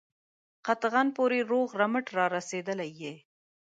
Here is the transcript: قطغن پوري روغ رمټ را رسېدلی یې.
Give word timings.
قطغن 0.65 1.07
پوري 1.15 1.41
روغ 1.51 1.69
رمټ 1.81 2.05
را 2.17 2.25
رسېدلی 2.35 2.89
یې. 3.01 3.13